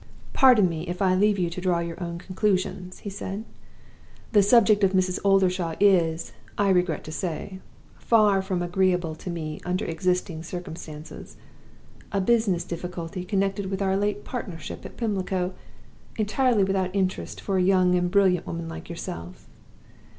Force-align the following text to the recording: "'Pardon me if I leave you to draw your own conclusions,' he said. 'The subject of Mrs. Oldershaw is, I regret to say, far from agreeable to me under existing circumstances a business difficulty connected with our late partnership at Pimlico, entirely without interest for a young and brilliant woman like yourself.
"'Pardon 0.33 0.67
me 0.67 0.81
if 0.87 0.99
I 0.99 1.13
leave 1.13 1.37
you 1.37 1.47
to 1.51 1.61
draw 1.61 1.77
your 1.77 2.01
own 2.01 2.17
conclusions,' 2.17 2.97
he 3.01 3.09
said. 3.11 3.45
'The 4.31 4.41
subject 4.41 4.83
of 4.83 4.93
Mrs. 4.93 5.19
Oldershaw 5.23 5.75
is, 5.79 6.33
I 6.57 6.69
regret 6.69 7.03
to 7.03 7.11
say, 7.11 7.59
far 7.99 8.41
from 8.41 8.63
agreeable 8.63 9.13
to 9.13 9.29
me 9.29 9.59
under 9.63 9.85
existing 9.85 10.41
circumstances 10.41 11.37
a 12.11 12.19
business 12.19 12.63
difficulty 12.63 13.23
connected 13.23 13.67
with 13.67 13.79
our 13.79 13.95
late 13.95 14.25
partnership 14.25 14.83
at 14.87 14.97
Pimlico, 14.97 15.53
entirely 16.17 16.63
without 16.63 16.95
interest 16.95 17.39
for 17.39 17.57
a 17.59 17.61
young 17.61 17.93
and 17.93 18.09
brilliant 18.09 18.47
woman 18.47 18.67
like 18.67 18.89
yourself. 18.89 19.47